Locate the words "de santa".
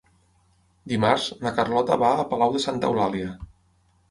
2.57-2.91